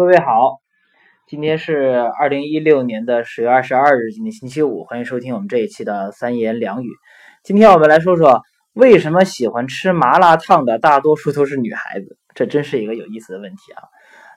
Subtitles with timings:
[0.00, 0.62] 各位好，
[1.26, 1.74] 今天是
[2.18, 6.88] 二零一六年的十月二十二日，今天星期五，欢迎收听我们这一期的三言两语。
[7.44, 8.40] 今天我们来说说
[8.72, 13.82] 为什么喜欢吃麻辣烫的大多数都是女孩子，这真是一个有意思的问题啊！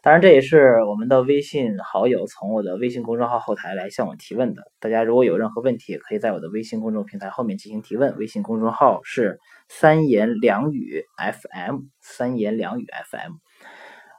[0.02, 4.64] 当然，这也是我们的微信好友从我的微信公众号后台来向我提问的。
[4.82, 8.18] 大家如果有任何问题，也可以在我的微信公众平台后面进行提问。
[8.18, 9.40] 微信公众号是
[9.70, 13.32] 三言两语 FM，三言两语 FM。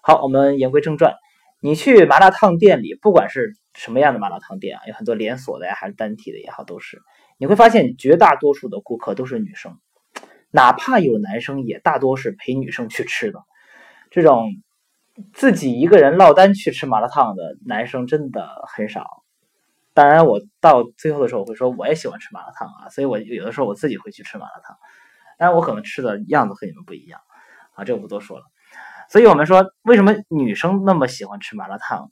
[0.03, 1.13] 好，我们言归正传。
[1.65, 7.01] 你去麻辣烫店里，不管是什么样的麻辣烫店啊，有很多连锁的呀，还是单体的也好，都是
[7.39, 9.79] 你会发现绝大多数的顾客都是女生，
[10.51, 13.41] 哪怕有男生，也大多是陪女生去吃的，
[14.11, 14.51] 这种。
[15.33, 19.23] 自己一个人落单去吃麻辣烫的男生真的很少。
[19.93, 24.77] 当然，我到最后的时候我会说我也喜欢吃麻辣烫啊，所以我有的时候我自己会去吃麻辣烫。
[25.39, 27.21] 但是我可能吃的样子和你们不一样
[27.75, 28.45] 啊，这我不多说了。
[29.15, 32.11] 所以我们说，为什么女生那么喜欢吃麻辣烫？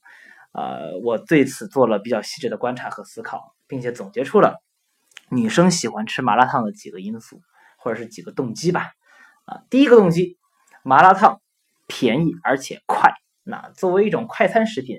[0.53, 4.63] 呃，我对此做了比较细致的观察和思考，并且总结出了
[5.29, 7.43] 女生喜欢吃麻辣烫的几个因素，
[7.77, 8.93] 或者是几个动机吧。
[9.47, 10.39] 啊，第一个动机，
[10.85, 11.41] 麻辣烫。
[11.89, 14.99] 便宜而且快，那作为一种快餐食品，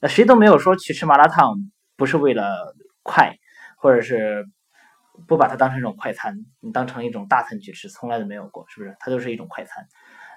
[0.00, 1.54] 那谁都没有说去吃麻辣烫
[1.96, 3.38] 不是为了快，
[3.78, 4.44] 或者是
[5.26, 8.94] 不把它当成一种快餐，你当成一种大餐去吃，从来都没有过，是不是？
[9.00, 9.88] 它就是一种快餐。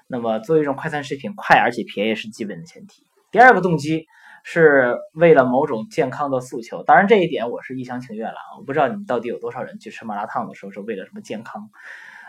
[0.08, 3.06] 那么作为一种快餐食品，快而且便宜是基本的前提。
[3.30, 4.06] 第二个动机
[4.42, 11.70] 是为了某种健康的诉求，当然这一点我是一厢情愿了啊我不知道你们到底有多少人去吃麻辣烫的时候是为了什么健康？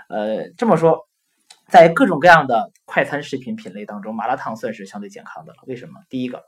[0.10, 1.08] 呃，这么说。
[1.68, 5.60] 在各种各样的快餐食品品类当中，麻辣烫算是相对健康的了。
[5.68, 6.00] 为什么？
[6.10, 6.42] 第一个，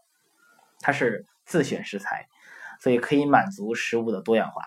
[0.80, 2.26] 它是自选食材，
[2.80, 4.64] 所以可以满足食物的多样化。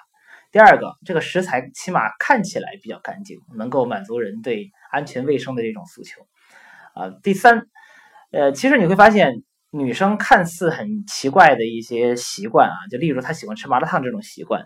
[0.52, 6.24] 第二个，这个食材起码看起来比较干净，能够满足人对安全卫生的这种诉求。
[6.94, 7.66] 啊，第三，
[8.32, 14.62] 呃，其实你会发现，女生看似很奇怪的一些习惯啊，就例如她喜欢吃麻辣烫这种习惯，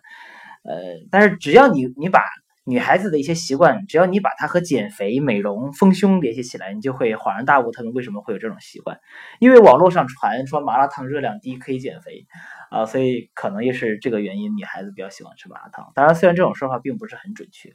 [0.62, 0.74] 呃，
[1.10, 2.22] 但是只要你你把。
[2.70, 9.00] 女孩子的一些习惯，只要你把它和减肥、美容、丰胸联系起来，你就会恍然大悟，她们为什么会有这种习惯。
[9.41, 12.26] 因为网络上传说麻辣烫热量低，可以减肥
[12.70, 15.91] 啊，所以可能也是这个原因，女孩子比较喜欢吃麻辣烫。
[15.94, 17.74] 当然，虽然这种说法并不是很准确，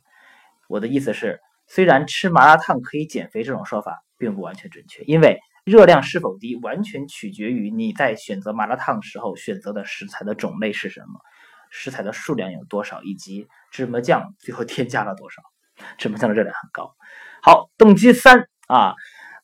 [0.69, 11.19] 我的意思是，虽然吃麻辣烫可以减肥这种说法并不完全准确，因为热量是否低，完全取决于你在选择麻辣烫时候选择的食材的种类是什么。
[11.69, 15.41] 食材的数量有多少，以及芝麻酱最后添加了多少？
[15.97, 16.95] 芝麻酱的热量很高。
[17.41, 18.93] 好，动机三啊，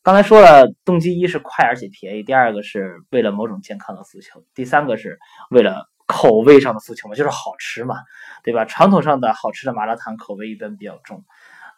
[0.02, 5.18] 刚才说了，动机一是快而且便宜，第二个是为了某种健康的诉求，第三个是
[5.50, 7.96] 为了口味上的诉求嘛，就是好吃嘛，
[8.44, 8.64] 对吧？
[8.64, 11.24] 传统上的好吃的麻辣烫口味一般比较重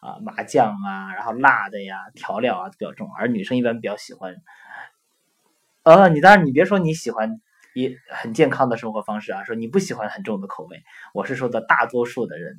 [0.02, 4.36] 啊，麻酱啊，然后辣的呀，调料啊比较重，而女生一般比较喜欢。
[5.84, 7.40] 呃，你当然你别说你喜欢。
[7.74, 10.82] 一很健康的生活方式啊，说你不喜欢很重的口味，
[11.14, 12.54] 我是说的大多数的人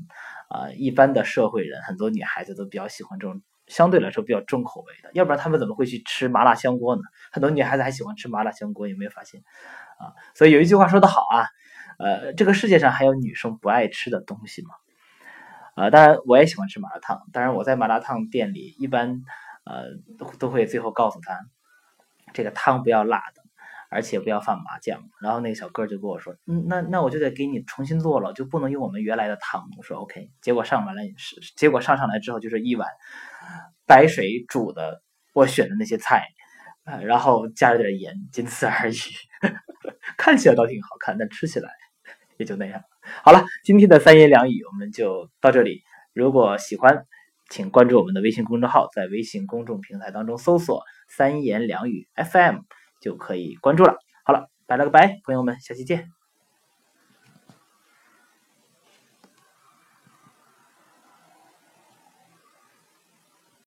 [0.49, 7.03] 啊，一般的社会人，很多女孩子都比较喜欢这种相对来说比较重口味的，要不然他们怎么会去吃麻辣香锅呢？
[7.31, 9.43] 很多女孩子还喜欢吃麻辣香锅，有没有发现
[9.99, 10.17] 啊？
[10.33, 11.45] 所以有一句话说得好啊，
[11.99, 14.73] 呃，这个世界上还有女生不爱吃的东西吗？
[15.75, 19.21] 啊，当然我也喜欢吃麻辣烫，当然我在麻辣烫店里一般
[19.65, 19.85] 呃
[20.39, 21.39] 都会最后告诉他，
[22.33, 23.43] 这个汤不要辣的。
[23.95, 32.89] 而且不要放麻酱，然后那个小哥就跟我说：“嗯，那那我就得给你重新做了，就不能用我们原来的汤。”我说：“OK。”结果上完了是，结果上上来之后就是一碗
[33.85, 35.03] 白水煮的
[35.35, 36.25] 我选的那些菜，
[36.85, 38.95] 呃，然后加了点盐，仅此而已。
[40.17, 41.69] 看起来倒挺好看，但吃起来
[42.37, 42.81] 也就那样。
[43.21, 45.83] 好了，今天的三言两语我们就到这里。
[46.13, 47.05] 如果喜欢，
[47.49, 52.61] 请关注我们的微信公众号，在微信公众平台当中搜索“三言两语 FM”。
[53.03, 53.97] 就可以关注了。
[54.23, 56.22] 好了，拜了个拜，朋友们，下期见。